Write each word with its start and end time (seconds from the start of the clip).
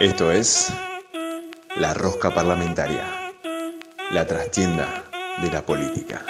Esto 0.00 0.32
es 0.32 0.72
La 1.76 1.94
Rosca 1.94 2.34
Parlamentaria, 2.34 3.04
la 4.10 4.26
trastienda 4.26 5.04
de 5.40 5.50
la 5.52 5.62
política. 5.62 6.22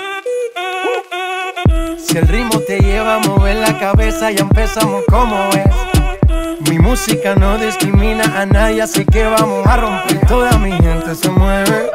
Si 1.97 2.19
el 2.19 2.29
ritmo 2.29 2.61
te 2.61 2.79
lleva 2.81 3.17
a 3.17 3.19
mover 3.21 3.57
la 3.57 3.79
cabeza, 3.79 4.31
ya 4.31 4.43
empezamos 4.43 5.03
como 5.09 5.49
es. 5.51 6.69
Mi 6.71 6.79
música 6.79 7.35
no 7.37 7.57
discrimina 7.57 8.25
a 8.39 8.45
nadie, 8.45 8.83
así 8.83 9.07
que 9.07 9.25
vamos 9.25 9.67
a 9.67 9.77
romper. 9.79 10.27
Toda 10.27 10.59
mi 10.59 10.73
gente 10.73 11.15
se 11.15 11.31
mueve, 11.31 11.91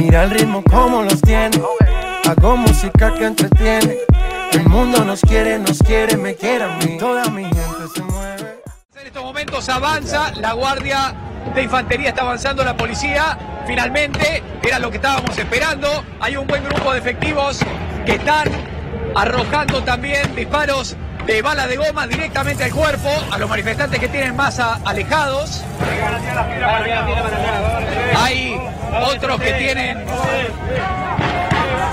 mira 0.00 0.24
el 0.24 0.30
ritmo 0.30 0.64
como 0.64 1.02
los 1.04 1.20
tiene. 1.22 1.62
Hago 2.28 2.56
música 2.56 3.14
que 3.14 3.26
entretiene. 3.26 3.98
El 4.52 4.68
mundo 4.68 5.04
nos 5.04 5.20
quiere, 5.20 5.58
nos 5.60 5.78
quiere, 5.78 6.16
me 6.16 6.34
quiere 6.34 6.64
a 6.64 6.76
mí. 6.78 6.98
Toda 6.98 7.28
mi 7.30 7.44
gente 7.44 7.88
se 7.94 8.02
mueve. 8.02 8.61
Estos 9.12 9.24
momentos 9.24 9.68
avanza, 9.68 10.32
la 10.36 10.54
guardia 10.54 11.12
de 11.54 11.62
infantería 11.64 12.08
está 12.08 12.22
avanzando, 12.22 12.64
la 12.64 12.74
policía 12.74 13.36
finalmente 13.66 14.42
era 14.62 14.78
lo 14.78 14.90
que 14.90 14.96
estábamos 14.96 15.36
esperando. 15.36 16.02
Hay 16.18 16.34
un 16.38 16.46
buen 16.46 16.64
grupo 16.64 16.94
de 16.94 17.00
efectivos 17.00 17.58
que 18.06 18.12
están 18.14 18.48
arrojando 19.14 19.82
también 19.82 20.34
disparos 20.34 20.96
de 21.26 21.42
bala 21.42 21.66
de 21.66 21.76
goma 21.76 22.06
directamente 22.06 22.64
al 22.64 22.72
cuerpo, 22.72 23.10
a 23.30 23.36
los 23.36 23.50
manifestantes 23.50 24.00
que 24.00 24.08
tienen 24.08 24.34
más 24.34 24.58
alejados. 24.58 25.62
Hay 28.16 28.58
otros 29.04 29.38
que 29.42 29.52
tienen 29.52 30.06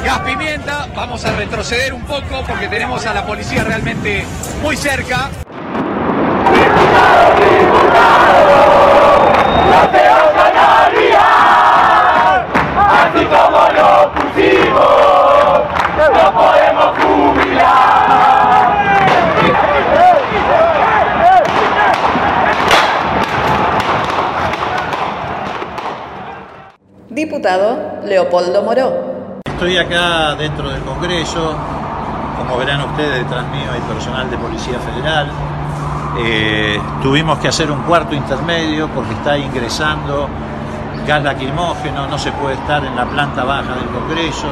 gas 0.05 0.19
pimienta. 0.19 0.87
Vamos 0.95 1.25
a 1.25 1.35
retroceder 1.35 1.93
un 1.93 2.03
poco 2.03 2.45
porque 2.47 2.69
tenemos 2.69 3.05
a 3.05 3.13
la 3.13 3.25
policía 3.25 3.65
realmente 3.65 4.23
muy 4.63 4.77
cerca. 4.77 5.29
Así 12.91 13.25
como 13.25 13.59
lo 13.75 14.11
pusimos, 14.13 15.61
no 15.97 16.25
podemos 16.33 16.89
Diputado 27.09 27.99
Leopoldo 28.05 28.61
Moró. 28.63 29.41
Estoy 29.45 29.77
acá 29.77 30.35
dentro 30.35 30.69
del 30.69 30.81
Congreso, 30.83 31.53
como 32.37 32.57
verán 32.57 32.81
ustedes, 32.81 33.23
detrás 33.23 33.45
mío 33.49 33.69
hay 33.73 33.81
personal 33.81 34.29
de 34.29 34.37
Policía 34.37 34.79
Federal. 34.79 35.29
Eh, 36.21 36.79
tuvimos 37.01 37.39
que 37.39 37.47
hacer 37.47 37.71
un 37.71 37.81
cuarto 37.83 38.13
intermedio 38.13 38.89
porque 38.89 39.13
está 39.13 39.37
ingresando 39.37 40.27
gas 41.07 41.23
lacrimógeno, 41.23 42.07
no 42.07 42.17
se 42.17 42.31
puede 42.33 42.55
estar 42.55 42.83
en 42.85 42.95
la 42.95 43.05
planta 43.05 43.43
baja 43.43 43.73
del 43.75 43.85
Congreso, 43.85 44.47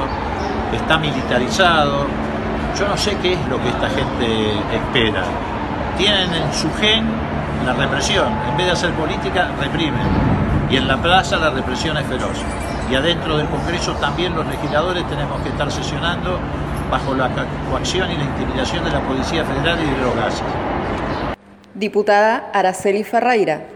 está 0.74 0.98
militarizado. 0.98 2.06
Yo 2.80 2.88
no 2.88 2.96
sé 2.96 3.18
qué 3.22 3.34
es 3.34 3.48
lo 3.50 3.62
que 3.62 3.70
esta 3.70 3.90
gente 3.90 4.54
espera. 4.74 5.24
Tienen 5.98 6.34
en 6.34 6.54
su 6.54 6.74
gen 6.80 7.06
la 7.66 7.74
represión, 7.74 8.28
en 8.50 8.58
vez 8.58 8.68
de 8.68 8.72
hacer 8.72 8.92
política, 8.94 9.50
reprimen. 9.60 10.08
Y 10.70 10.78
en 10.78 10.88
la 10.88 10.98
plaza 10.98 11.38
la 11.38 11.50
represión 11.50 11.98
es 11.98 12.06
feroz. 12.08 12.38
Y 12.90 12.96
adentro 12.96 13.38
del 13.38 13.48
Congreso 13.48 13.94
también 13.94 14.36
los 14.36 14.46
legisladores 14.48 15.06
tenemos 15.08 15.42
que 15.42 15.50
estar 15.50 15.70
sesionando 15.72 16.40
bajo 16.90 17.14
la 17.14 17.30
coacción 17.70 18.10
y 18.12 18.16
la 18.16 18.24
intimidación 18.24 18.86
de 18.86 18.92
la 18.92 19.02
Policía 19.02 19.44
Federal 19.44 19.78
y 19.82 19.90
de 19.90 20.02
los 20.02 20.16
gases. 20.16 20.44
Diputada 21.78 22.50
Araceli 22.54 23.04
Ferreira. 23.04 23.68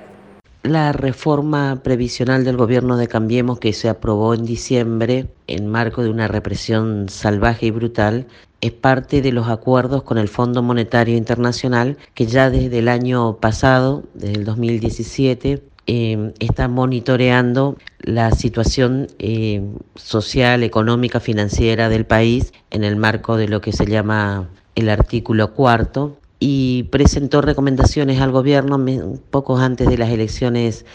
La 0.63 0.91
reforma 0.91 1.81
previsional 1.83 2.43
del 2.43 2.57
gobierno 2.57 2.97
de 2.97 3.07
Cambiemos 3.07 3.59
que 3.59 3.73
se 3.73 3.89
aprobó 3.89 4.33
en 4.33 4.43
diciembre 4.43 5.27
en 5.45 5.67
marco 5.67 6.01
de 6.01 6.09
una 6.09 6.27
represión 6.27 7.09
salvaje 7.09 7.67
y 7.67 7.71
brutal 7.71 8.25
es 8.59 8.71
parte 8.71 9.21
de 9.21 9.31
los 9.31 9.49
acuerdos 9.49 10.01
con 10.01 10.17
el 10.17 10.29
Fondo 10.29 10.63
Monetario 10.63 11.15
Internacional 11.15 11.97
que 12.15 12.25
ya 12.25 12.49
desde 12.49 12.79
el 12.79 12.87
año 12.87 13.37
pasado, 13.37 14.03
desde 14.15 14.33
el 14.33 14.45
2017, 14.45 15.61
eh, 15.85 16.33
está 16.39 16.67
monitoreando 16.67 17.77
la 17.99 18.31
situación 18.31 19.09
eh, 19.19 19.61
social, 19.95 20.63
económica, 20.63 21.19
financiera 21.19 21.87
del 21.87 22.05
país 22.05 22.51
en 22.71 22.83
el 22.83 22.95
marco 22.95 23.37
de 23.37 23.47
lo 23.47 23.61
que 23.61 23.73
se 23.73 23.85
llama 23.85 24.49
el 24.73 24.89
artículo 24.89 25.53
cuarto 25.53 26.17
y 26.41 26.83
presentó 26.91 27.41
recomendaciones 27.41 28.19
al 28.19 28.31
gobierno 28.31 28.83
pocos 29.29 29.61
antes 29.61 29.87
de 29.87 29.97
las 29.97 30.09
elecciones 30.09 30.85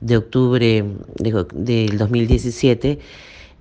de 0.00 0.16
octubre 0.16 0.84
de- 1.16 1.46
del 1.54 1.98
2017 1.98 2.98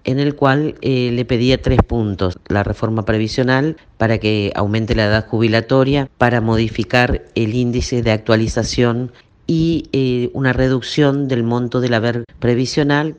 en 0.05 0.19
el 0.19 0.35
cual 0.35 0.75
eh, 0.81 1.11
le 1.11 1.25
pedía 1.25 1.61
tres 1.61 1.79
puntos. 1.85 2.37
La 2.47 2.63
reforma 2.63 3.03
previsional 3.05 3.75
para 3.97 4.17
que 4.19 4.51
aumente 4.55 4.95
la 4.95 5.05
edad 5.05 5.27
jubilatoria, 5.27 6.07
para 6.17 6.41
modificar 6.41 7.23
el 7.35 7.53
índice 7.55 8.01
de 8.01 8.11
actualización 8.11 9.11
y 9.47 9.89
eh, 9.91 10.29
una 10.33 10.53
reducción 10.53 11.27
del 11.27 11.43
monto 11.43 11.81
del 11.81 11.95
haber 11.95 12.23
previsional 12.39 13.17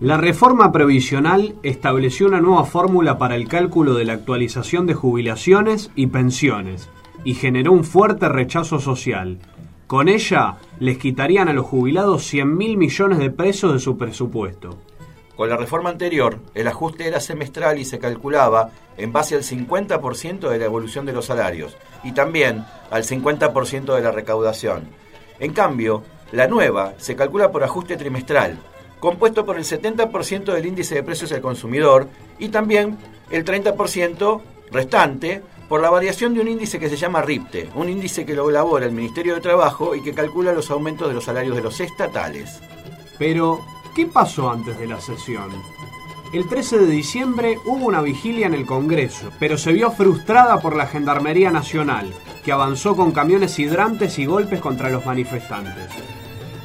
La 0.00 0.16
reforma 0.16 0.70
previsional 0.70 1.56
estableció 1.64 2.28
una 2.28 2.40
nueva 2.40 2.64
fórmula 2.64 3.18
para 3.18 3.34
el 3.34 3.48
cálculo 3.48 3.94
de 3.94 4.04
la 4.04 4.12
actualización 4.12 4.86
de 4.86 4.94
jubilaciones 4.94 5.90
y 5.96 6.06
pensiones 6.06 6.88
y 7.24 7.34
generó 7.34 7.72
un 7.72 7.82
fuerte 7.82 8.28
rechazo 8.28 8.78
social. 8.78 9.40
Con 9.88 10.08
ella 10.08 10.58
les 10.78 10.98
quitarían 10.98 11.48
a 11.48 11.52
los 11.52 11.66
jubilados 11.66 12.22
100 12.28 12.56
mil 12.56 12.76
millones 12.76 13.18
de 13.18 13.30
pesos 13.30 13.72
de 13.72 13.80
su 13.80 13.98
presupuesto. 13.98 14.78
Con 15.34 15.48
la 15.48 15.56
reforma 15.56 15.90
anterior, 15.90 16.38
el 16.54 16.68
ajuste 16.68 17.08
era 17.08 17.18
semestral 17.18 17.80
y 17.80 17.84
se 17.84 17.98
calculaba 17.98 18.70
en 18.96 19.12
base 19.12 19.34
al 19.34 19.42
50% 19.42 20.48
de 20.48 20.58
la 20.58 20.64
evolución 20.66 21.06
de 21.06 21.12
los 21.12 21.24
salarios 21.24 21.76
y 22.04 22.12
también 22.12 22.64
al 22.92 23.02
50% 23.02 23.96
de 23.96 24.00
la 24.00 24.12
recaudación. 24.12 24.90
En 25.40 25.52
cambio, 25.52 26.04
la 26.30 26.46
nueva 26.46 26.92
se 26.98 27.16
calcula 27.16 27.50
por 27.50 27.64
ajuste 27.64 27.96
trimestral, 27.96 28.60
compuesto 29.00 29.44
por 29.44 29.56
el 29.56 29.64
70% 29.64 30.52
del 30.52 30.66
índice 30.66 30.96
de 30.96 31.02
precios 31.02 31.32
al 31.32 31.40
consumidor 31.40 32.08
y 32.38 32.48
también 32.48 32.98
el 33.30 33.44
30% 33.44 34.40
restante 34.70 35.42
por 35.68 35.82
la 35.82 35.90
variación 35.90 36.34
de 36.34 36.40
un 36.40 36.48
índice 36.48 36.78
que 36.78 36.88
se 36.88 36.96
llama 36.96 37.22
RIPTE, 37.22 37.70
un 37.74 37.88
índice 37.88 38.24
que 38.24 38.34
lo 38.34 38.48
elabora 38.48 38.86
el 38.86 38.92
Ministerio 38.92 39.34
de 39.34 39.40
Trabajo 39.40 39.94
y 39.94 40.02
que 40.02 40.14
calcula 40.14 40.52
los 40.52 40.70
aumentos 40.70 41.08
de 41.08 41.14
los 41.14 41.24
salarios 41.24 41.54
de 41.54 41.62
los 41.62 41.78
estatales. 41.80 42.60
Pero, 43.18 43.60
¿qué 43.94 44.06
pasó 44.06 44.50
antes 44.50 44.78
de 44.78 44.86
la 44.86 45.00
sesión? 45.00 45.50
El 46.32 46.48
13 46.48 46.78
de 46.78 46.86
diciembre 46.86 47.58
hubo 47.64 47.86
una 47.86 48.02
vigilia 48.02 48.46
en 48.46 48.54
el 48.54 48.66
Congreso, 48.66 49.30
pero 49.38 49.56
se 49.56 49.72
vio 49.72 49.90
frustrada 49.90 50.60
por 50.60 50.76
la 50.76 50.86
Gendarmería 50.86 51.50
Nacional, 51.50 52.12
que 52.44 52.52
avanzó 52.52 52.96
con 52.96 53.12
camiones 53.12 53.58
hidrantes 53.58 54.18
y 54.18 54.26
golpes 54.26 54.60
contra 54.60 54.90
los 54.90 55.04
manifestantes. 55.04 55.90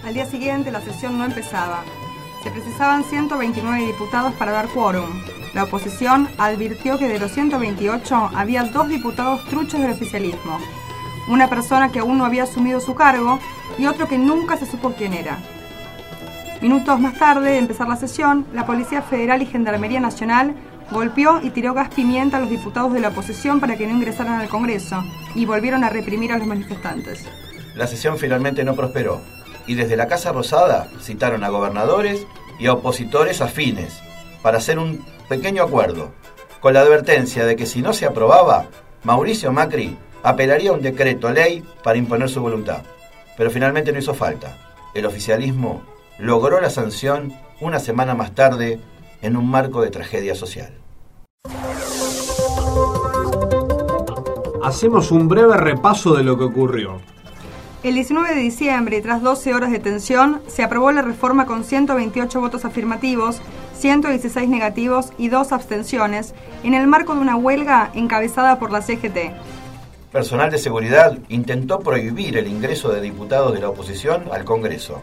Al 0.05 0.13
día 0.13 0.25
siguiente 0.25 0.71
la 0.71 0.81
sesión 0.81 1.17
no 1.17 1.25
empezaba. 1.25 1.83
Se 2.43 2.51
precisaban 2.51 3.05
129 3.05 3.85
diputados 3.85 4.33
para 4.33 4.51
dar 4.51 4.67
quórum. 4.67 5.09
La 5.53 5.63
oposición 5.63 6.27
advirtió 6.37 6.97
que 6.97 7.07
de 7.07 7.17
los 7.17 7.31
128 7.31 8.31
había 8.35 8.65
dos 8.65 8.89
diputados 8.89 9.45
truchos 9.45 9.79
del 9.79 9.93
oficialismo. 9.93 10.59
Una 11.29 11.47
persona 11.47 11.89
que 11.89 11.99
aún 11.99 12.17
no 12.17 12.25
había 12.25 12.43
asumido 12.43 12.81
su 12.81 12.95
cargo 12.95 13.39
y 13.77 13.85
otro 13.85 14.09
que 14.09 14.17
nunca 14.17 14.57
se 14.57 14.65
supo 14.65 14.93
quién 14.97 15.13
era. 15.13 15.37
Minutos 16.61 16.99
más 16.99 17.17
tarde 17.17 17.51
de 17.51 17.59
empezar 17.59 17.87
la 17.87 17.95
sesión, 17.95 18.45
la 18.53 18.65
Policía 18.65 19.01
Federal 19.01 19.41
y 19.41 19.45
Gendarmería 19.45 20.01
Nacional 20.01 20.53
golpeó 20.91 21.39
y 21.41 21.51
tiró 21.51 21.73
gas 21.73 21.93
pimienta 21.95 22.37
a 22.37 22.39
los 22.41 22.49
diputados 22.49 22.91
de 22.91 22.99
la 22.99 23.09
oposición 23.09 23.61
para 23.61 23.77
que 23.77 23.87
no 23.87 23.93
ingresaran 23.93 24.41
al 24.41 24.49
Congreso 24.49 25.01
y 25.33 25.45
volvieron 25.45 25.85
a 25.85 25.89
reprimir 25.89 26.33
a 26.33 26.37
los 26.37 26.47
manifestantes. 26.47 27.25
La 27.73 27.87
sesión 27.87 28.17
finalmente 28.17 28.65
no 28.65 28.75
prosperó 28.75 29.21
y 29.65 29.75
desde 29.75 29.95
la 29.95 30.07
Casa 30.07 30.31
Rosada 30.31 30.87
citaron 30.99 31.43
a 31.43 31.49
gobernadores 31.49 32.27
y 32.63 32.67
a 32.67 32.73
opositores 32.73 33.41
afines 33.41 33.99
para 34.41 34.57
hacer 34.57 34.79
un 34.79 35.03
pequeño 35.27 35.63
acuerdo, 35.63 36.13
con 36.61 36.73
la 36.73 36.79
advertencia 36.79 37.45
de 37.45 37.57
que 37.57 37.65
si 37.65 37.81
no 37.81 37.91
se 37.91 38.05
aprobaba, 38.05 38.67
Mauricio 39.03 39.51
Macri 39.51 39.97
apelaría 40.23 40.69
a 40.69 40.73
un 40.73 40.81
decreto 40.81 41.29
ley 41.29 41.61
para 41.83 41.97
imponer 41.97 42.29
su 42.29 42.39
voluntad. 42.39 42.83
Pero 43.35 43.51
finalmente 43.51 43.91
no 43.91 43.99
hizo 43.99 44.13
falta. 44.13 44.55
El 44.93 45.05
oficialismo 45.05 45.83
logró 46.17 46.61
la 46.61 46.69
sanción 46.69 47.33
una 47.59 47.79
semana 47.79 48.15
más 48.15 48.33
tarde 48.33 48.79
en 49.21 49.35
un 49.35 49.49
marco 49.49 49.81
de 49.81 49.89
tragedia 49.89 50.33
social. 50.33 50.71
Hacemos 54.63 55.11
un 55.11 55.27
breve 55.27 55.57
repaso 55.57 56.15
de 56.15 56.23
lo 56.23 56.37
que 56.37 56.45
ocurrió. 56.45 57.01
El 57.83 57.95
19 57.95 58.33
de 58.33 58.39
diciembre, 58.39 59.01
tras 59.01 59.21
12 59.21 59.53
horas 59.53 59.69
de 59.69 59.77
tensión, 59.77 60.39
se 60.47 60.63
aprobó 60.63 60.93
la 60.93 61.01
reforma 61.01 61.45
con 61.45 61.65
128 61.65 62.39
votos 62.39 62.63
afirmativos, 62.63 63.41
116 63.77 64.47
negativos 64.47 65.11
y 65.17 65.27
2 65.27 65.51
abstenciones, 65.51 66.33
en 66.63 66.75
el 66.75 66.87
marco 66.87 67.13
de 67.13 67.19
una 67.19 67.35
huelga 67.35 67.91
encabezada 67.93 68.57
por 68.57 68.71
la 68.71 68.81
CGT. 68.81 69.33
Personal 70.13 70.49
de 70.49 70.59
seguridad 70.59 71.17
intentó 71.27 71.79
prohibir 71.79 72.37
el 72.37 72.47
ingreso 72.47 72.89
de 72.89 73.01
diputados 73.01 73.53
de 73.53 73.59
la 73.59 73.69
oposición 73.69 74.29
al 74.31 74.45
Congreso. 74.45 75.01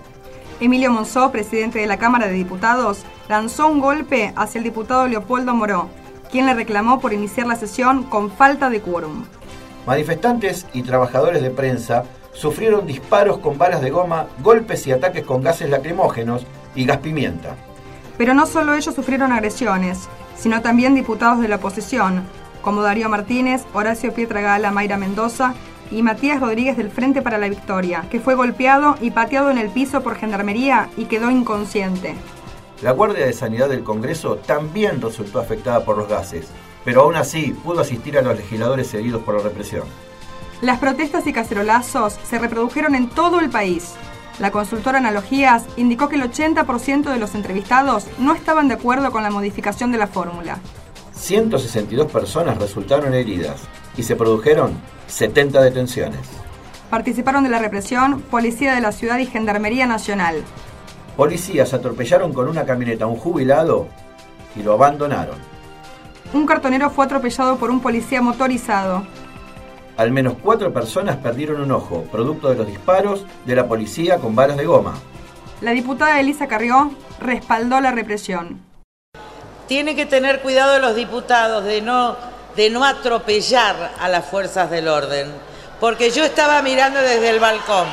Emilio 0.58 0.90
Monzó, 0.90 1.30
presidente 1.30 1.80
de 1.80 1.86
la 1.86 1.98
Cámara 1.98 2.28
de 2.28 2.32
Diputados, 2.32 3.04
lanzó 3.28 3.68
un 3.68 3.80
golpe 3.80 4.32
hacia 4.36 4.58
el 4.58 4.64
diputado 4.64 5.06
Leopoldo 5.06 5.52
Moró, 5.52 5.90
quien 6.30 6.46
le 6.46 6.54
reclamó 6.54 6.98
por 6.98 7.12
iniciar 7.12 7.46
la 7.46 7.56
sesión 7.56 8.04
con 8.04 8.30
falta 8.30 8.70
de 8.70 8.80
quórum. 8.80 9.24
Manifestantes 9.86 10.66
y 10.72 10.82
trabajadores 10.82 11.42
de 11.42 11.50
prensa 11.50 12.04
sufrieron 12.32 12.86
disparos 12.86 13.38
con 13.38 13.58
balas 13.58 13.80
de 13.80 13.90
goma, 13.90 14.26
golpes 14.42 14.86
y 14.86 14.92
ataques 14.92 15.24
con 15.24 15.42
gases 15.42 15.70
lacrimógenos 15.70 16.46
y 16.74 16.84
gas 16.86 16.98
pimienta. 16.98 17.56
Pero 18.16 18.34
no 18.34 18.46
solo 18.46 18.74
ellos 18.74 18.94
sufrieron 18.94 19.32
agresiones, 19.32 20.08
sino 20.36 20.62
también 20.62 20.94
diputados 20.94 21.40
de 21.40 21.48
la 21.48 21.56
oposición, 21.56 22.22
como 22.62 22.82
Darío 22.82 23.08
Martínez, 23.08 23.64
Horacio 23.72 24.12
Pietragala, 24.12 24.70
Mayra 24.70 24.96
Mendoza 24.96 25.54
y 25.90 26.02
Matías 26.02 26.40
Rodríguez 26.40 26.76
del 26.76 26.90
Frente 26.90 27.22
para 27.22 27.38
la 27.38 27.48
Victoria, 27.48 28.04
que 28.10 28.20
fue 28.20 28.34
golpeado 28.34 28.96
y 29.00 29.10
pateado 29.10 29.50
en 29.50 29.58
el 29.58 29.70
piso 29.70 30.02
por 30.02 30.16
gendarmería 30.16 30.88
y 30.96 31.06
quedó 31.06 31.30
inconsciente. 31.30 32.14
La 32.82 32.92
Guardia 32.92 33.26
de 33.26 33.32
Sanidad 33.32 33.68
del 33.68 33.82
Congreso 33.82 34.36
también 34.36 35.02
resultó 35.02 35.40
afectada 35.40 35.84
por 35.84 35.98
los 35.98 36.08
gases, 36.08 36.48
pero 36.84 37.02
aún 37.02 37.16
así 37.16 37.54
pudo 37.64 37.80
asistir 37.80 38.16
a 38.16 38.22
los 38.22 38.36
legisladores 38.36 38.92
heridos 38.94 39.22
por 39.22 39.36
la 39.36 39.42
represión. 39.42 39.84
Las 40.62 40.78
protestas 40.78 41.26
y 41.26 41.32
cacerolazos 41.32 42.18
se 42.22 42.38
reprodujeron 42.38 42.94
en 42.94 43.08
todo 43.08 43.40
el 43.40 43.48
país. 43.48 43.94
La 44.38 44.50
consultora 44.50 44.98
Analogías 44.98 45.64
indicó 45.78 46.08
que 46.08 46.16
el 46.16 46.22
80% 46.22 47.10
de 47.10 47.18
los 47.18 47.34
entrevistados 47.34 48.06
no 48.18 48.34
estaban 48.34 48.68
de 48.68 48.74
acuerdo 48.74 49.10
con 49.10 49.22
la 49.22 49.30
modificación 49.30 49.90
de 49.90 49.98
la 49.98 50.06
fórmula. 50.06 50.58
162 51.14 52.10
personas 52.12 52.58
resultaron 52.58 53.14
heridas 53.14 53.62
y 53.96 54.02
se 54.02 54.16
produjeron 54.16 54.78
70 55.06 55.62
detenciones. 55.62 56.20
Participaron 56.90 57.42
de 57.44 57.50
la 57.50 57.58
represión 57.58 58.20
Policía 58.20 58.74
de 58.74 58.80
la 58.82 58.92
Ciudad 58.92 59.18
y 59.18 59.26
Gendarmería 59.26 59.86
Nacional. 59.86 60.42
Policías 61.16 61.72
atropellaron 61.72 62.34
con 62.34 62.48
una 62.48 62.66
camioneta 62.66 63.04
a 63.04 63.08
un 63.08 63.16
jubilado 63.16 63.88
y 64.56 64.62
lo 64.62 64.74
abandonaron. 64.74 65.36
Un 66.32 66.46
cartonero 66.46 66.90
fue 66.90 67.06
atropellado 67.06 67.56
por 67.56 67.70
un 67.70 67.80
policía 67.80 68.20
motorizado. 68.20 69.04
Al 70.00 70.12
menos 70.12 70.36
cuatro 70.42 70.72
personas 70.72 71.18
perdieron 71.18 71.60
un 71.60 71.72
ojo, 71.72 72.04
producto 72.10 72.48
de 72.48 72.54
los 72.54 72.66
disparos 72.66 73.26
de 73.44 73.54
la 73.54 73.68
policía 73.68 74.16
con 74.16 74.34
balas 74.34 74.56
de 74.56 74.64
goma. 74.64 74.94
La 75.60 75.72
diputada 75.72 76.18
Elisa 76.18 76.48
Carrió 76.48 76.90
respaldó 77.20 77.82
la 77.82 77.90
represión. 77.90 78.62
Tiene 79.68 79.94
que 79.94 80.06
tener 80.06 80.40
cuidado 80.40 80.78
los 80.78 80.96
diputados 80.96 81.64
de 81.64 81.82
no, 81.82 82.16
de 82.56 82.70
no 82.70 82.82
atropellar 82.82 83.92
a 84.00 84.08
las 84.08 84.24
fuerzas 84.24 84.70
del 84.70 84.88
orden, 84.88 85.26
porque 85.80 86.08
yo 86.08 86.24
estaba 86.24 86.62
mirando 86.62 86.98
desde 86.98 87.28
el 87.28 87.38
balcón. 87.38 87.86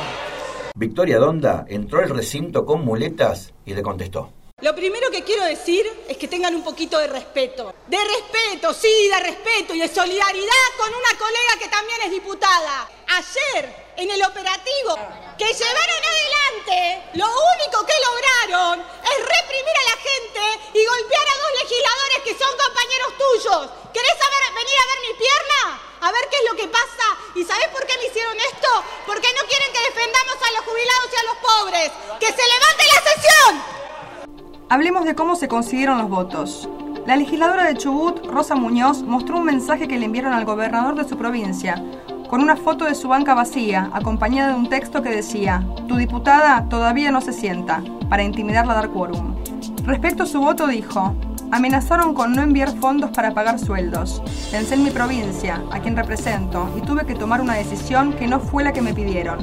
Victoria 0.76 1.18
Donda 1.18 1.66
entró 1.68 2.00
al 2.00 2.08
recinto 2.08 2.64
con 2.64 2.86
muletas 2.86 3.52
y 3.66 3.74
le 3.74 3.82
contestó. 3.82 4.32
Lo 4.60 4.74
primero 4.74 5.08
que 5.12 5.22
quiero 5.22 5.44
decir 5.44 5.86
es 6.08 6.16
que 6.16 6.26
tengan 6.26 6.52
un 6.52 6.64
poquito 6.64 6.98
de 6.98 7.06
respeto. 7.06 7.72
De 7.86 7.96
respeto, 7.96 8.74
sí, 8.74 8.90
de 9.06 9.20
respeto 9.20 9.72
y 9.72 9.78
de 9.78 9.86
solidaridad 9.86 10.68
con 10.76 10.92
una 10.92 11.14
colega 11.16 11.54
que 11.60 11.68
también 11.68 12.02
es 12.02 12.10
diputada. 12.10 12.90
Ayer, 13.06 13.94
en 13.94 14.10
el 14.10 14.20
operativo 14.24 14.98
que 15.38 15.46
llevaron 15.46 16.02
adelante, 16.02 17.02
lo 17.14 17.26
único 17.30 17.86
que 17.86 17.94
lograron 18.02 18.82
es 18.82 19.18
reprimir 19.30 19.76
a 19.78 19.94
la 19.94 19.96
gente 20.02 20.42
y 20.74 20.84
golpear 20.84 21.22
a 21.22 21.38
dos 21.38 21.52
legisladores 21.62 22.18
que 22.24 22.34
son 22.34 22.50
compañeros 22.58 23.14
tuyos. 23.14 23.70
¿Querés 23.94 24.18
saber, 24.18 24.42
venir 24.58 24.74
a 24.74 24.86
ver 24.90 25.00
mi 25.06 25.14
pierna? 25.14 25.82
A 26.00 26.10
ver 26.10 26.28
qué 26.32 26.36
es 26.36 26.50
lo 26.50 26.56
que 26.58 26.66
pasa. 26.66 27.06
¿Y 27.36 27.44
sabés 27.44 27.68
por 27.68 27.86
qué 27.86 27.96
me 27.98 28.06
hicieron 28.06 28.36
esto? 28.40 28.82
Porque 29.06 29.32
no 29.38 29.46
quieren 29.46 29.72
que 29.72 29.86
defendamos 29.86 30.34
a 30.34 30.50
los 30.50 30.64
jubilados 30.66 31.10
y 31.14 31.16
a 31.16 31.22
los 31.30 31.36
pobres. 31.46 31.90
¡Que 32.18 32.26
se 32.26 32.42
levante 32.42 32.84
la 32.90 33.00
sesión! 33.06 33.77
Hablemos 34.70 35.06
de 35.06 35.14
cómo 35.14 35.34
se 35.34 35.48
consiguieron 35.48 35.96
los 35.96 36.10
votos. 36.10 36.68
La 37.06 37.16
legisladora 37.16 37.64
de 37.64 37.74
Chubut, 37.74 38.26
Rosa 38.26 38.54
Muñoz, 38.54 39.02
mostró 39.02 39.38
un 39.38 39.46
mensaje 39.46 39.88
que 39.88 39.98
le 39.98 40.04
enviaron 40.04 40.34
al 40.34 40.44
gobernador 40.44 40.94
de 40.94 41.08
su 41.08 41.16
provincia, 41.16 41.82
con 42.28 42.42
una 42.42 42.54
foto 42.54 42.84
de 42.84 42.94
su 42.94 43.08
banca 43.08 43.32
vacía, 43.32 43.88
acompañada 43.94 44.50
de 44.50 44.58
un 44.58 44.68
texto 44.68 45.00
que 45.00 45.08
decía, 45.08 45.66
Tu 45.88 45.96
diputada 45.96 46.66
todavía 46.68 47.10
no 47.10 47.22
se 47.22 47.32
sienta, 47.32 47.82
para 48.10 48.24
intimidarla 48.24 48.72
a 48.72 48.76
dar 48.76 48.90
quórum. 48.90 49.36
Respecto 49.84 50.24
a 50.24 50.26
su 50.26 50.38
voto 50.38 50.66
dijo, 50.66 51.14
Amenazaron 51.50 52.12
con 52.12 52.34
no 52.34 52.42
enviar 52.42 52.76
fondos 52.76 53.10
para 53.10 53.32
pagar 53.32 53.58
sueldos. 53.58 54.22
Pensé 54.50 54.74
en 54.74 54.84
mi 54.84 54.90
provincia, 54.90 55.62
a 55.72 55.80
quien 55.80 55.96
represento, 55.96 56.68
y 56.76 56.82
tuve 56.82 57.06
que 57.06 57.14
tomar 57.14 57.40
una 57.40 57.54
decisión 57.54 58.12
que 58.12 58.28
no 58.28 58.38
fue 58.38 58.64
la 58.64 58.74
que 58.74 58.82
me 58.82 58.92
pidieron. 58.92 59.38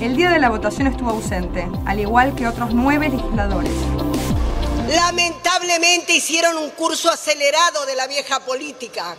El 0.00 0.14
día 0.14 0.30
de 0.30 0.38
la 0.38 0.50
votación 0.50 0.86
estuvo 0.86 1.10
ausente, 1.10 1.66
al 1.84 1.98
igual 1.98 2.36
que 2.36 2.46
otros 2.46 2.74
nueve 2.74 3.08
legisladores. 3.08 3.72
Lamentablemente 4.88 6.14
hicieron 6.14 6.56
un 6.58 6.70
curso 6.70 7.10
acelerado 7.10 7.84
de 7.86 7.96
la 7.96 8.06
vieja 8.06 8.38
política, 8.40 9.16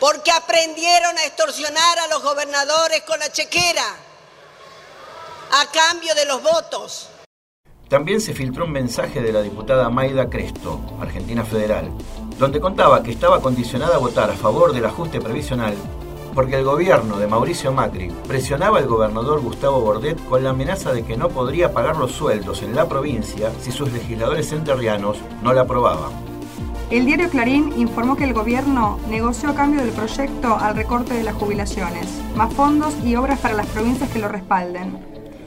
porque 0.00 0.32
aprendieron 0.32 1.16
a 1.18 1.24
extorsionar 1.24 1.98
a 2.00 2.08
los 2.08 2.22
gobernadores 2.22 3.02
con 3.02 3.18
la 3.20 3.30
chequera, 3.30 3.84
a 5.52 5.66
cambio 5.70 6.14
de 6.16 6.24
los 6.24 6.42
votos. 6.42 7.08
También 7.88 8.20
se 8.20 8.34
filtró 8.34 8.64
un 8.64 8.72
mensaje 8.72 9.20
de 9.20 9.32
la 9.32 9.42
diputada 9.42 9.88
Maida 9.88 10.28
Cresto, 10.28 10.80
Argentina 11.00 11.44
Federal, 11.44 11.90
donde 12.38 12.60
contaba 12.60 13.02
que 13.02 13.12
estaba 13.12 13.40
condicionada 13.40 13.96
a 13.96 13.98
votar 13.98 14.30
a 14.30 14.36
favor 14.36 14.72
del 14.72 14.86
ajuste 14.86 15.20
previsional 15.20 15.76
porque 16.34 16.56
el 16.56 16.64
gobierno 16.64 17.18
de 17.18 17.26
Mauricio 17.26 17.72
Macri 17.72 18.10
presionaba 18.26 18.78
al 18.78 18.86
gobernador 18.86 19.40
Gustavo 19.40 19.80
Bordet 19.80 20.22
con 20.28 20.42
la 20.42 20.50
amenaza 20.50 20.92
de 20.92 21.04
que 21.04 21.16
no 21.16 21.28
podría 21.28 21.72
pagar 21.72 21.96
los 21.96 22.12
sueldos 22.12 22.62
en 22.62 22.74
la 22.74 22.88
provincia 22.88 23.52
si 23.60 23.70
sus 23.70 23.92
legisladores 23.92 24.52
enterrianos 24.52 25.18
no 25.42 25.52
la 25.52 25.62
aprobaban. 25.62 26.12
El 26.90 27.06
diario 27.06 27.30
Clarín 27.30 27.72
informó 27.78 28.16
que 28.16 28.24
el 28.24 28.34
gobierno 28.34 28.98
negoció 29.08 29.48
a 29.48 29.54
cambio 29.54 29.80
del 29.80 29.92
proyecto 29.92 30.56
al 30.56 30.76
recorte 30.76 31.14
de 31.14 31.22
las 31.22 31.34
jubilaciones, 31.34 32.06
más 32.36 32.52
fondos 32.52 32.94
y 33.02 33.16
obras 33.16 33.38
para 33.38 33.54
las 33.54 33.66
provincias 33.66 34.10
que 34.10 34.18
lo 34.18 34.28
respalden. 34.28 34.98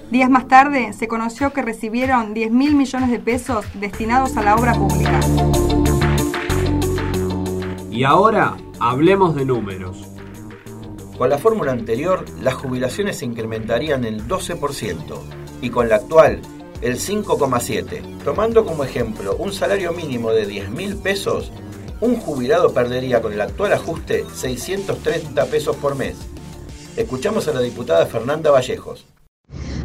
Días 0.10 0.30
más 0.30 0.48
tarde 0.48 0.94
se 0.94 1.08
conoció 1.08 1.54
que 1.54 1.62
recibieron 1.62 2.34
10 2.34 2.52
mil 2.52 2.76
millones 2.76 3.12
de 3.12 3.20
pesos 3.20 3.66
destinados 3.76 4.38
a 4.38 4.44
la 4.44 4.56
obra 4.56 4.74
pública. 4.74 5.20
Y 7.92 8.04
ahora 8.04 8.58
hablemos 8.80 9.36
de 9.36 9.46
números. 9.46 10.15
Con 11.18 11.30
la 11.30 11.38
fórmula 11.38 11.72
anterior, 11.72 12.26
las 12.42 12.56
jubilaciones 12.56 13.18
se 13.20 13.25
incrementarían 13.25 14.04
el 14.04 14.28
12% 14.28 15.20
y 15.62 15.70
con 15.70 15.88
la 15.88 15.96
actual 15.96 16.42
el 16.82 17.00
5,7%. 17.00 18.24
Tomando 18.24 18.66
como 18.66 18.84
ejemplo 18.84 19.36
un 19.38 19.54
salario 19.54 19.94
mínimo 19.94 20.32
de 20.32 20.46
10 20.46 20.72
mil 20.72 20.98
pesos, 20.98 21.51
un 22.01 22.18
jubilado 22.18 22.74
perdería 22.74 23.22
con 23.22 23.32
el 23.32 23.39
actual 23.39 23.72
ajuste 23.72 24.25
630 24.34 25.46
pesos 25.46 25.78
por 25.78 25.96
mes. 25.96 26.18
Escuchamos 26.98 27.48
a 27.48 27.54
la 27.54 27.62
diputada 27.62 28.06
Fernanda 28.06 28.51
Vallejos. 28.51 29.06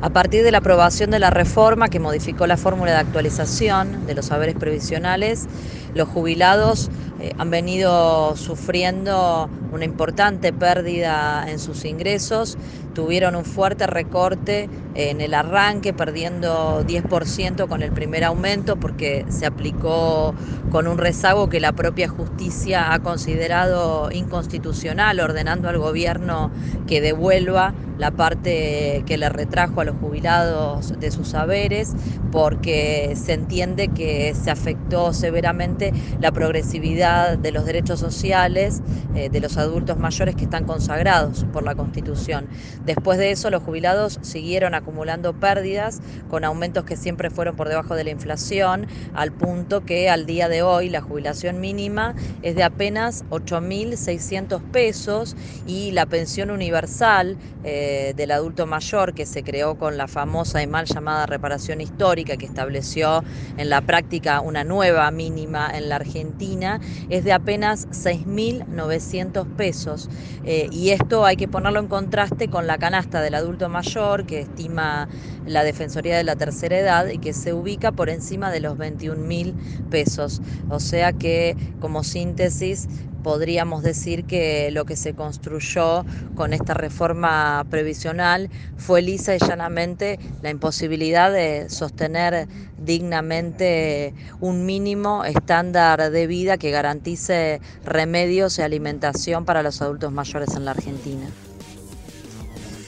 A 0.03 0.09
partir 0.09 0.43
de 0.45 0.51
la 0.51 0.59
aprobación 0.59 1.11
de 1.11 1.19
la 1.19 1.29
reforma 1.29 1.91
que 1.91 2.01
modificó 2.01 2.47
la 2.47 2.57
fórmula 2.57 2.93
de 2.93 2.97
actualización 2.97 4.07
de 4.07 4.15
los 4.15 4.27
saberes 4.27 4.55
previsionales, 4.55 5.47
los 5.93 6.09
jubilados 6.09 6.89
eh, 7.19 7.33
han 7.37 7.51
venido 7.51 8.35
sufriendo 8.35 9.51
una 9.71 9.85
importante 9.85 10.55
pérdida 10.55 11.45
en 11.51 11.59
sus 11.59 11.85
ingresos, 11.85 12.57
tuvieron 12.95 13.37
un 13.37 13.45
fuerte 13.45 13.87
recorte 13.87 14.71
en 14.95 15.21
el 15.21 15.35
arranque, 15.35 15.93
perdiendo 15.93 16.83
10% 16.83 17.69
con 17.69 17.83
el 17.83 17.93
primer 17.93 18.25
aumento 18.25 18.77
porque 18.77 19.27
se 19.29 19.45
aplicó 19.45 20.35
con 20.71 20.89
un 20.89 20.97
rezago 20.97 21.51
que 21.51 21.61
la 21.61 21.73
propia 21.73 22.09
justicia 22.09 22.95
ha 22.95 23.01
considerado 23.01 24.11
inconstitucional, 24.13 25.21
ordenando 25.21 25.69
al 25.69 25.77
gobierno 25.79 26.51
que 26.87 27.03
devuelva 27.03 27.75
la 28.01 28.11
parte 28.11 29.05
que 29.07 29.19
le 29.19 29.29
retrajo 29.29 29.83
a 29.83 29.85
los 29.85 29.95
jubilados 29.97 30.99
de 30.99 31.11
sus 31.11 31.29
saberes, 31.29 31.93
porque 32.33 33.15
se 33.15 33.35
entiende 33.35 33.89
que 33.89 34.35
se 34.35 34.51
afectó 34.51 35.13
severamente 35.13 35.93
la 36.19 36.33
progresividad 36.33 37.37
de 37.37 37.53
los 37.53 37.67
derechos 37.67 38.01
sociales 38.01 38.81
eh, 39.15 39.29
de 39.29 39.41
los 39.41 39.59
adultos 39.59 39.99
mayores 39.99 40.35
que 40.35 40.45
están 40.45 40.65
consagrados 40.65 41.45
por 41.53 41.63
la 41.63 41.75
Constitución. 41.75 42.47
Después 42.87 43.19
de 43.19 43.33
eso, 43.33 43.51
los 43.51 43.63
jubilados 43.63 44.19
siguieron 44.23 44.75
acumulando 44.75 45.35
pérdidas 45.35 46.01
con 46.31 46.45
aumentos 46.45 46.85
que 46.85 46.97
siempre 46.97 47.29
fueron 47.29 47.55
por 47.55 47.69
debajo 47.69 47.97
de 47.97 48.05
la 48.05 48.11
inflación, 48.11 48.87
al 49.13 49.31
punto 49.31 49.85
que 49.85 50.09
al 50.09 50.25
día 50.25 50.49
de 50.49 50.63
hoy 50.63 50.89
la 50.89 51.03
jubilación 51.03 51.61
mínima 51.61 52.15
es 52.43 52.57
de 52.57 52.63
apenas 52.63 53.25
8.600 53.29 54.63
pesos 54.71 55.37
y 55.67 55.91
la 55.91 56.07
pensión 56.07 56.51
universal 56.51 57.37
eh, 57.63 57.90
del 58.15 58.31
adulto 58.31 58.67
mayor 58.67 59.15
que 59.15 59.27
se 59.27 59.43
creó 59.43 59.77
con 59.77 59.97
la 59.97 60.09
famosa 60.09 60.63
y 60.63 60.67
mal 60.67 60.87
llamada 60.87 61.27
reparación 61.27 61.81
histórica 61.81 62.37
que 62.37 62.47
estableció 62.47 63.23
en 63.57 63.69
la 63.69 63.81
práctica 63.81 64.41
una 64.41 64.65
nueva 64.65 65.11
mínima 65.11 65.71
en 65.73 65.89
la 65.89 65.97
Argentina 65.97 66.81
es 67.09 67.25
de 67.25 67.33
apenas 67.33 67.89
6.900 67.89 69.57
pesos 69.57 70.09
eh, 70.45 70.69
y 70.71 70.91
esto 70.91 71.25
hay 71.25 71.37
que 71.37 71.49
ponerlo 71.49 71.81
en 71.81 71.89
contraste 71.89 72.49
con 72.49 72.67
la 72.67 72.79
canasta 72.79 73.21
del 73.21 73.35
adulto 73.35 73.69
mayor 73.69 74.27
que 74.27 74.41
estima 74.41 75.09
la 75.47 75.65
Defensoría 75.65 76.17
de 76.17 76.25
la 76.25 76.37
Tercera 76.37 76.79
Edad 76.79 77.09
y 77.09 77.19
que 77.19 77.33
se 77.33 77.53
ubica 77.53 77.93
por 77.93 78.09
encima 78.11 78.51
de 78.51 78.61
los 78.61 78.77
21.000 78.77 79.55
pesos. 79.91 80.41
O 80.69 80.81
sea 80.81 81.13
que 81.13 81.57
como 81.81 82.05
síntesis 82.05 82.89
podríamos 83.23 83.83
decir 83.83 84.25
que 84.25 84.71
lo 84.71 84.85
que 84.85 84.97
se 84.97 85.15
construyó 85.15 86.05
con 86.35 86.53
esta 86.53 86.75
reforma 86.75 87.65
previsional 87.71 88.51
fue 88.77 89.03
lisa 89.03 89.35
y 89.35 89.39
llanamente 89.39 90.19
la 90.43 90.51
imposibilidad 90.51 91.33
de 91.33 91.69
sostener 91.71 92.49
dignamente 92.79 94.15
un 94.41 94.67
mínimo 94.67 95.25
estándar 95.25 96.11
de 96.11 96.27
vida 96.27 96.59
que 96.59 96.71
garantice 96.71 97.61
remedios 97.85 98.59
y 98.59 98.63
alimentación 98.63 99.45
para 99.45 99.63
los 99.63 99.83
adultos 99.83 100.13
mayores 100.13 100.55
en 100.55 100.65
la 100.65 100.73
Argentina. 100.73 101.27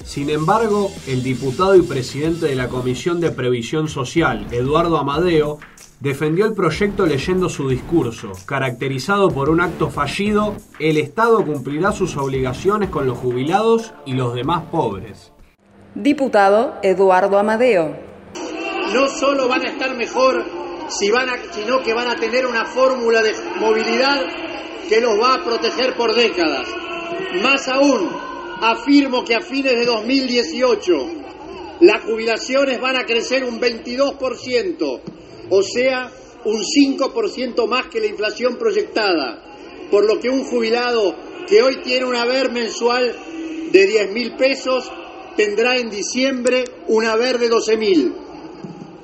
Sin 0.05 0.29
embargo, 0.29 0.93
el 1.07 1.23
diputado 1.23 1.75
y 1.75 1.81
presidente 1.83 2.47
de 2.47 2.55
la 2.55 2.69
Comisión 2.69 3.21
de 3.21 3.31
Previsión 3.31 3.89
Social, 3.89 4.47
Eduardo 4.51 4.99
Amadeo, 4.99 5.59
defendió 6.03 6.47
el 6.47 6.55
proyecto 6.55 7.07
leyendo 7.07 7.49
su 7.49 7.69
discurso, 7.69 8.33
caracterizado 8.45 9.31
por 9.31 9.49
un 9.49 9.61
acto 9.61 9.89
fallido, 9.89 10.57
el 10.81 10.99
Estado 10.99 11.45
cumplirá 11.45 11.93
sus 11.93 12.17
obligaciones 12.17 12.91
con 12.91 13.07
los 13.07 13.17
jubilados 13.19 13.95
y 14.05 14.15
los 14.15 14.35
demás 14.35 14.65
pobres. 14.73 15.33
Diputado 15.95 16.75
Eduardo 16.83 17.39
Amadeo. 17.39 17.97
No 18.93 19.07
solo 19.07 19.47
van 19.47 19.63
a 19.63 19.69
estar 19.69 19.97
mejor, 19.97 20.45
sino 20.89 21.83
que 21.85 21.95
van 21.95 22.09
a 22.09 22.17
tener 22.17 22.47
una 22.47 22.65
fórmula 22.65 23.23
de 23.23 23.35
movilidad 23.61 24.23
que 24.89 25.01
los 25.01 25.17
va 25.21 25.35
a 25.35 25.45
proteger 25.45 25.95
por 25.95 26.17
décadas. 26.17 26.67
Más 27.45 27.69
aún, 27.69 28.11
afirmo 28.61 29.25
que 29.25 29.37
a 29.37 29.41
fines 29.41 29.75
de 29.75 29.87
2018 29.87 30.93
las 31.83 32.03
jubilaciones 32.03 32.81
van 32.81 32.97
a 32.97 33.05
crecer 33.05 33.45
un 33.45 33.61
22%, 33.61 35.01
o 35.51 35.63
sea, 35.63 36.11
un 36.45 36.63
5% 36.63 37.67
más 37.69 37.87
que 37.87 38.01
la 38.01 38.07
inflación 38.07 38.57
proyectada, 38.57 39.43
por 39.91 40.05
lo 40.07 40.19
que 40.21 40.29
un 40.29 40.45
jubilado 40.45 41.15
que 41.47 41.63
hoy 41.63 41.83
tiene 41.83 42.07
un 42.07 42.17
haber 42.17 42.51
mensual 42.51 43.15
de 43.73 43.87
10 43.87 44.13
mil 44.13 44.37
pesos 44.37 44.91
tendrá 45.37 45.77
en 45.77 45.91
diciembre 45.91 46.65
un 46.89 47.05
haber 47.05 47.39
de 47.39 47.49
12 47.49 47.77
mil. 47.77 48.15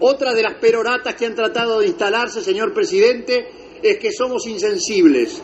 Otra 0.00 0.34
de 0.34 0.42
las 0.42 0.54
peroratas 0.54 1.14
que 1.14 1.26
han 1.26 1.34
tratado 1.34 1.80
de 1.80 1.88
instalarse, 1.88 2.40
señor 2.42 2.72
presidente, 2.72 3.48
es 3.82 3.98
que 3.98 4.12
somos 4.12 4.46
insensibles. 4.46 5.42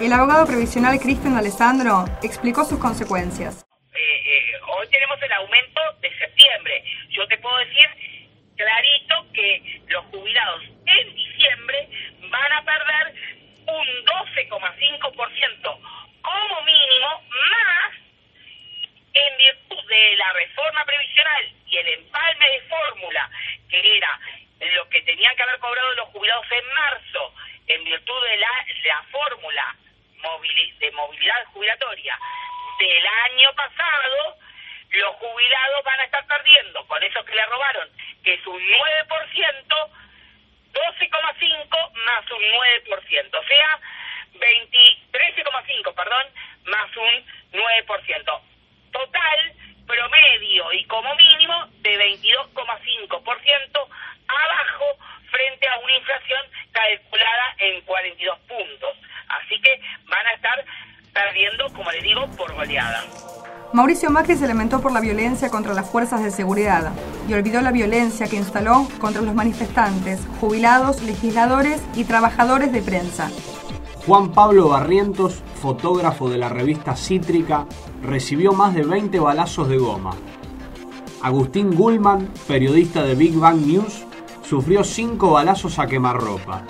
El 0.00 0.12
abogado 0.12 0.46
previsional 0.46 0.98
Cristian 0.98 1.34
Alessandro 1.34 2.04
explicó 2.22 2.64
sus 2.64 2.78
consecuencias. 2.78 3.64
Eh, 3.94 3.98
eh, 3.98 4.58
hoy 4.76 4.88
tenemos 4.90 5.16
el 5.22 5.32
aumento 5.32 5.80
de 6.00 6.08
septiembre. 6.18 6.82
Yo 7.12 7.26
te 7.28 7.38
puedo 7.38 7.56
decir 7.58 7.88
clarito 8.56 9.26
que 9.32 9.80
los 9.86 10.04
jubilados 10.06 10.62
en 10.86 11.14
diciembre 11.14 11.88
van 12.20 12.52
a 12.52 12.64
perder 12.64 13.14
un 13.66 13.86
12,5% 14.04 15.80
como 16.22 16.62
mínimo, 16.62 17.22
más 17.30 17.92
en 19.14 19.36
virtud 19.36 19.88
de 19.88 20.16
la 20.16 20.32
reforma 20.32 20.84
previsional 20.86 21.52
y 21.66 21.76
el 21.76 21.88
empalme 21.88 22.46
de 22.50 22.60
fórmula, 22.62 23.30
que 23.68 23.96
era 23.96 24.20
lo 24.74 24.88
que 24.88 25.02
tenían 25.02 25.36
que 25.36 25.42
haber 25.42 25.58
cobrado 25.58 25.94
los 25.94 26.08
jubilados 26.08 26.46
en 26.50 26.66
marzo, 26.72 27.34
en 27.66 27.84
virtud 27.84 28.24
de 28.24 28.36
la, 28.38 28.66
la 28.84 29.02
fórmula 29.10 29.76
de 30.78 30.90
movilidad 30.92 31.44
jubilatoria 31.52 32.18
del 32.78 33.06
año 33.06 33.52
pasado, 33.54 34.36
los 34.92 35.14
jubilados 35.16 35.84
van 35.84 36.00
a 36.00 36.04
estar 36.04 36.26
perdiendo 36.26 36.86
con 36.86 37.02
eso 37.02 37.24
que 37.24 37.34
le 37.34 37.46
robaron, 37.46 37.88
que 38.22 38.34
es 38.34 38.46
un 38.46 38.60
9%, 38.60 39.90
12,5 40.72 41.92
más 41.92 42.30
un 42.30 42.42
9%, 42.42 43.38
o 43.38 43.44
sea, 43.44 43.80
13,5, 45.12 45.94
perdón, 45.94 46.26
más 46.64 46.96
un 46.96 47.26
9%. 47.52 48.40
Total, 48.92 49.52
promedio 49.86 50.72
y 50.72 50.84
como 50.84 51.14
mínimo 51.16 51.66
de 51.80 51.98
22,5% 51.98 53.88
abajo 54.28 54.98
frente 55.30 55.68
a 55.68 55.78
una 55.78 55.96
inflación 55.96 56.46
calculada 56.72 57.54
en 57.58 57.80
42 57.82 58.38
puntos. 58.40 58.96
Así 59.28 59.60
que 59.60 59.80
van 60.04 60.26
a 60.26 60.32
estar 60.32 60.64
perdiendo, 61.12 61.72
como 61.72 61.90
le 61.90 62.00
digo, 62.00 62.26
por 62.36 62.52
goleada. 62.54 63.04
Mauricio 63.72 64.10
Macri 64.10 64.36
se 64.36 64.46
lamentó 64.46 64.82
por 64.82 64.92
la 64.92 65.00
violencia 65.00 65.48
contra 65.48 65.72
las 65.72 65.88
fuerzas 65.88 66.22
de 66.22 66.30
seguridad 66.30 66.92
y 67.26 67.32
olvidó 67.32 67.62
la 67.62 67.72
violencia 67.72 68.26
que 68.26 68.36
instaló 68.36 68.86
contra 69.00 69.22
los 69.22 69.34
manifestantes, 69.34 70.20
jubilados, 70.42 71.02
legisladores 71.02 71.80
y 71.94 72.04
trabajadores 72.04 72.70
de 72.70 72.82
prensa. 72.82 73.30
Juan 74.06 74.32
Pablo 74.32 74.68
Barrientos, 74.68 75.42
fotógrafo 75.54 76.28
de 76.28 76.36
la 76.36 76.50
revista 76.50 76.96
Cítrica, 76.96 77.64
recibió 78.02 78.52
más 78.52 78.74
de 78.74 78.82
20 78.82 79.18
balazos 79.20 79.70
de 79.70 79.78
goma. 79.78 80.10
Agustín 81.22 81.74
Gullman, 81.74 82.28
periodista 82.46 83.02
de 83.04 83.14
Big 83.14 83.38
Bang 83.38 83.64
News, 83.64 84.04
sufrió 84.42 84.84
5 84.84 85.30
balazos 85.30 85.78
a 85.78 85.86
quemarropa. 85.86 86.64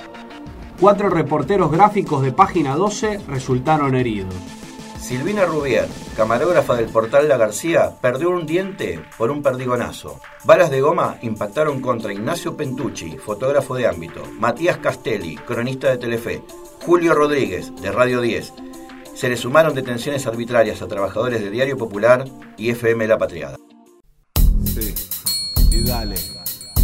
Cuatro 0.78 1.10
reporteros 1.10 1.72
gráficos 1.72 2.22
de 2.22 2.30
página 2.30 2.76
12 2.76 3.22
resultaron 3.26 3.96
heridos. 3.96 4.61
Silvina 5.02 5.44
Rubier, 5.44 5.88
camarógrafa 6.16 6.76
del 6.76 6.86
portal 6.86 7.28
La 7.28 7.36
García, 7.36 7.92
perdió 8.00 8.30
un 8.30 8.46
diente 8.46 9.04
por 9.18 9.32
un 9.32 9.42
perdigonazo. 9.42 10.20
Balas 10.44 10.70
de 10.70 10.80
goma 10.80 11.18
impactaron 11.22 11.80
contra 11.80 12.12
Ignacio 12.12 12.56
Pentucci, 12.56 13.18
fotógrafo 13.18 13.74
de 13.74 13.88
ámbito, 13.88 14.22
Matías 14.38 14.78
Castelli, 14.78 15.34
cronista 15.36 15.90
de 15.90 15.98
Telefe, 15.98 16.44
Julio 16.86 17.14
Rodríguez, 17.14 17.74
de 17.82 17.90
Radio 17.90 18.20
10. 18.20 18.52
Se 19.16 19.28
le 19.28 19.36
sumaron 19.36 19.74
detenciones 19.74 20.26
arbitrarias 20.28 20.80
a 20.82 20.86
trabajadores 20.86 21.40
de 21.40 21.50
Diario 21.50 21.76
Popular 21.76 22.24
y 22.56 22.70
FM 22.70 23.08
La 23.08 23.18
Patriada. 23.18 23.56
Sí, 24.64 24.94
y 25.72 25.82
dale, 25.82 26.14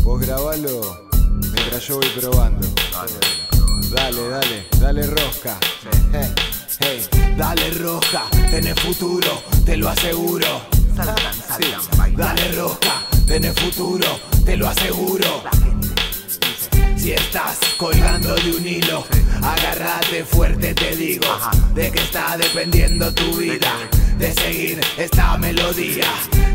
vos 0.02 0.20
grabalo 0.20 0.80
mientras 1.54 1.86
yo 1.86 1.96
voy 1.98 2.08
probando. 2.20 2.66
Dale, 3.94 4.28
dale, 4.28 4.66
dale 4.80 5.06
rosca. 5.06 5.56
Hey, 6.80 7.27
dale 7.38 7.70
roja, 7.70 8.26
en 8.52 8.66
el 8.66 8.74
futuro, 8.74 9.44
te 9.64 9.76
lo 9.76 9.88
aseguro. 9.88 10.62
dale 12.16 12.52
roja, 12.52 13.06
en 13.28 13.44
el 13.44 13.54
futuro, 13.54 14.20
te 14.44 14.56
lo 14.56 14.68
aseguro. 14.68 15.44
Si 16.96 17.12
estás 17.12 17.58
colgando 17.76 18.34
de 18.34 18.50
un 18.50 18.66
hilo, 18.66 19.06
agárrate 19.40 20.24
fuerte, 20.24 20.74
te 20.74 20.96
digo, 20.96 21.28
de 21.74 21.92
que 21.92 22.00
está 22.00 22.36
dependiendo 22.36 23.14
tu 23.14 23.36
vida, 23.36 23.72
de 24.18 24.34
seguir 24.34 24.80
esta 24.98 25.38
melodía, 25.38 26.08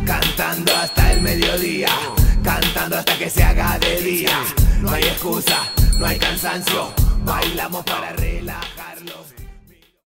cantando 0.06 0.75
hasta 0.75 1.13
el 1.13 1.22
mediodía, 1.22 1.90
cantando 2.44 2.98
hasta 2.98 3.18
que 3.18 3.30
se 3.30 3.42
haga 3.42 3.80
de 3.80 4.02
día. 4.02 4.38
No 4.82 4.92
hay 4.92 5.04
excusa, 5.04 5.72
no 5.98 6.06
hay 6.06 6.20
cansancio, 6.20 6.92
bailamos 7.24 7.86
para 7.86 8.12
relajar. 8.12 8.73